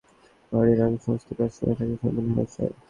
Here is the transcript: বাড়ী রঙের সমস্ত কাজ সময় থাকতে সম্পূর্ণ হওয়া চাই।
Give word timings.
বাড়ী 0.51 0.73
রঙের 0.73 1.01
সমস্ত 1.05 1.29
কাজ 1.37 1.51
সময় 1.51 1.75
থাকতে 1.77 1.95
সম্পূর্ণ 2.01 2.27
হওয়া 2.29 2.47
চাই। 2.53 2.71